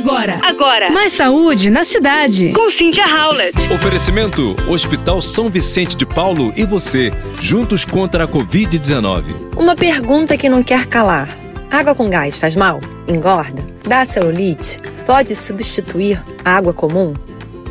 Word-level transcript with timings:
Agora. 0.00 0.40
Agora. 0.42 0.90
Mais 0.90 1.12
saúde 1.12 1.68
na 1.68 1.84
cidade. 1.84 2.54
Com 2.54 2.70
Cynthia 2.70 3.04
Howlett. 3.04 3.54
Oferecimento: 3.70 4.56
Hospital 4.66 5.20
São 5.20 5.50
Vicente 5.50 5.94
de 5.94 6.06
Paulo 6.06 6.54
e 6.56 6.64
você, 6.64 7.12
juntos 7.38 7.84
contra 7.84 8.24
a 8.24 8.26
Covid-19. 8.28 9.24
Uma 9.58 9.76
pergunta 9.76 10.38
que 10.38 10.48
não 10.48 10.62
quer 10.62 10.86
calar: 10.86 11.28
água 11.70 11.94
com 11.94 12.08
gás 12.08 12.38
faz 12.38 12.56
mal? 12.56 12.80
Engorda? 13.06 13.62
Dá 13.86 14.06
celulite? 14.06 14.78
Pode 15.04 15.36
substituir 15.36 16.18
a 16.42 16.56
água 16.56 16.72
comum? 16.72 17.12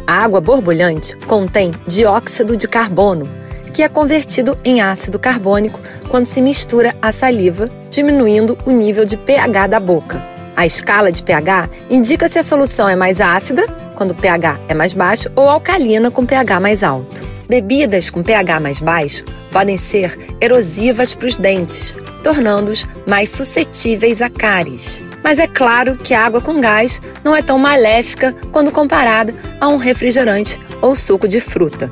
A 0.05 0.23
água 0.23 0.39
borbulhante 0.39 1.16
contém 1.25 1.73
dióxido 1.88 2.55
de 2.55 2.68
carbono, 2.68 3.27
que 3.73 3.82
é 3.82 3.89
convertido 3.89 4.55
em 4.64 4.82
ácido 4.82 5.18
carbônico 5.18 5.80
quando 6.09 6.27
se 6.27 6.43
mistura 6.43 6.96
a 7.02 7.11
saliva, 7.11 7.71
diminuindo 7.89 8.55
o 8.68 8.71
nível 8.71 9.04
de 9.04 9.18
pH 9.18 9.66
da 9.66 9.80
boca. 9.80 10.29
A 10.59 10.65
escala 10.65 11.09
de 11.09 11.23
pH 11.23 11.69
indica 11.89 12.27
se 12.27 12.37
a 12.37 12.43
solução 12.43 12.89
é 12.89 12.93
mais 12.93 13.21
ácida, 13.21 13.65
quando 13.95 14.11
o 14.11 14.15
pH 14.15 14.59
é 14.67 14.73
mais 14.73 14.93
baixo, 14.93 15.31
ou 15.33 15.47
alcalina 15.47 16.11
com 16.11 16.25
pH 16.25 16.59
mais 16.59 16.83
alto. 16.83 17.23
Bebidas 17.47 18.09
com 18.09 18.21
pH 18.21 18.59
mais 18.59 18.81
baixo 18.81 19.23
podem 19.53 19.77
ser 19.77 20.19
erosivas 20.41 21.15
para 21.15 21.27
os 21.27 21.37
dentes, 21.37 21.95
tornando-os 22.21 22.86
mais 23.07 23.29
suscetíveis 23.29 24.21
a 24.21 24.29
cáries. 24.29 25.01
Mas 25.23 25.39
é 25.39 25.47
claro 25.47 25.95
que 25.95 26.14
a 26.14 26.25
água 26.25 26.41
com 26.41 26.59
gás 26.59 27.01
não 27.23 27.33
é 27.33 27.41
tão 27.41 27.57
maléfica 27.57 28.36
quando 28.51 28.69
comparada 28.69 29.33
a 29.61 29.69
um 29.69 29.78
refrigerante 29.78 30.59
ou 30.81 30.93
suco 30.93 31.25
de 31.25 31.39
fruta. 31.39 31.89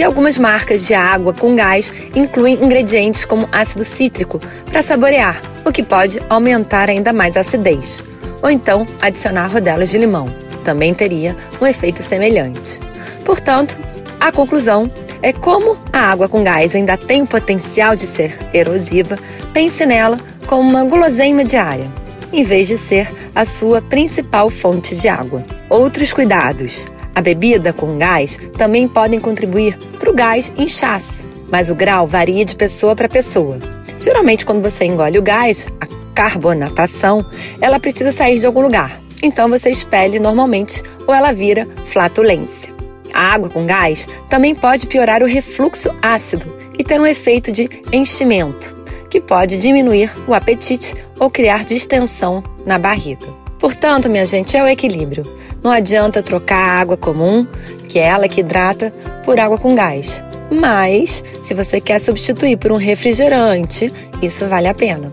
E 0.00 0.02
algumas 0.02 0.38
marcas 0.38 0.86
de 0.86 0.94
água 0.94 1.34
com 1.34 1.54
gás 1.54 1.92
incluem 2.14 2.54
ingredientes 2.54 3.26
como 3.26 3.46
ácido 3.52 3.84
cítrico 3.84 4.40
para 4.72 4.80
saborear, 4.80 5.38
o 5.62 5.70
que 5.70 5.82
pode 5.82 6.18
aumentar 6.30 6.88
ainda 6.88 7.12
mais 7.12 7.36
a 7.36 7.40
acidez. 7.40 8.02
Ou 8.42 8.48
então 8.48 8.86
adicionar 8.98 9.48
rodelas 9.48 9.90
de 9.90 9.98
limão, 9.98 10.34
também 10.64 10.94
teria 10.94 11.36
um 11.60 11.66
efeito 11.66 12.02
semelhante. 12.02 12.80
Portanto, 13.26 13.78
a 14.18 14.32
conclusão 14.32 14.90
é 15.20 15.34
como 15.34 15.76
a 15.92 15.98
água 15.98 16.30
com 16.30 16.42
gás 16.42 16.74
ainda 16.74 16.96
tem 16.96 17.20
o 17.20 17.26
potencial 17.26 17.94
de 17.94 18.06
ser 18.06 18.38
erosiva, 18.54 19.18
pense 19.52 19.84
nela 19.84 20.16
como 20.46 20.66
uma 20.66 20.82
guloseima 20.82 21.44
diária, 21.44 21.92
em 22.32 22.42
vez 22.42 22.68
de 22.68 22.78
ser 22.78 23.12
a 23.34 23.44
sua 23.44 23.82
principal 23.82 24.48
fonte 24.48 24.96
de 24.96 25.08
água. 25.08 25.44
Outros 25.68 26.10
cuidados. 26.10 26.86
A 27.14 27.20
bebida 27.20 27.72
com 27.72 27.98
gás 27.98 28.38
também 28.56 28.86
podem 28.86 29.20
contribuir 29.20 29.76
para 29.98 30.10
o 30.10 30.14
gás 30.14 30.52
inchaço, 30.56 31.26
mas 31.50 31.70
o 31.70 31.74
grau 31.74 32.06
varia 32.06 32.44
de 32.44 32.56
pessoa 32.56 32.94
para 32.94 33.08
pessoa. 33.08 33.58
Geralmente, 33.98 34.46
quando 34.46 34.62
você 34.62 34.84
engole 34.84 35.18
o 35.18 35.22
gás, 35.22 35.66
a 35.80 35.86
carbonatação, 36.14 37.24
ela 37.60 37.80
precisa 37.80 38.12
sair 38.12 38.38
de 38.38 38.46
algum 38.46 38.60
lugar. 38.60 39.00
Então 39.22 39.48
você 39.48 39.70
expele 39.70 40.18
normalmente 40.18 40.82
ou 41.06 41.14
ela 41.14 41.32
vira 41.32 41.68
flatulência. 41.84 42.72
A 43.12 43.32
água 43.32 43.50
com 43.50 43.66
gás 43.66 44.08
também 44.28 44.54
pode 44.54 44.86
piorar 44.86 45.22
o 45.22 45.26
refluxo 45.26 45.90
ácido 46.00 46.56
e 46.78 46.84
ter 46.84 47.00
um 47.00 47.06
efeito 47.06 47.52
de 47.52 47.68
enchimento, 47.92 48.76
que 49.10 49.20
pode 49.20 49.58
diminuir 49.58 50.10
o 50.26 50.32
apetite 50.32 50.94
ou 51.18 51.30
criar 51.30 51.64
distensão 51.64 52.42
na 52.64 52.78
barriga. 52.78 53.39
Portanto, 53.60 54.08
minha 54.10 54.24
gente, 54.24 54.56
é 54.56 54.62
o 54.64 54.66
equilíbrio. 54.66 55.30
Não 55.62 55.70
adianta 55.70 56.22
trocar 56.22 56.56
a 56.56 56.80
água 56.80 56.96
comum, 56.96 57.46
que 57.88 57.98
é 57.98 58.04
ela 58.04 58.26
que 58.26 58.40
hidrata, 58.40 58.92
por 59.24 59.38
água 59.38 59.58
com 59.58 59.74
gás. 59.74 60.24
Mas, 60.50 61.22
se 61.42 61.54
você 61.54 61.80
quer 61.80 62.00
substituir 62.00 62.56
por 62.56 62.72
um 62.72 62.76
refrigerante, 62.76 63.92
isso 64.22 64.46
vale 64.48 64.66
a 64.66 64.74
pena. 64.74 65.12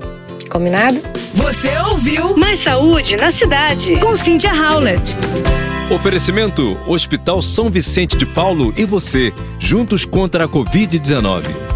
Combinado? 0.49 0.99
Você 1.33 1.77
ouviu 1.89 2.35
Mais 2.37 2.61
saúde 2.63 3.17
na 3.17 3.31
cidade. 3.31 3.97
com 3.97 4.15
Cynthia 4.15 4.53
Howlett. 4.53 5.15
Oferecimento: 5.93 6.77
Hospital 6.87 7.41
São 7.41 7.69
Vicente 7.69 8.17
de 8.17 8.25
Paulo 8.25 8.73
e 8.77 8.85
você, 8.85 9.33
juntos 9.59 10.05
contra 10.05 10.45
a 10.45 10.47
Covid-19. 10.47 11.66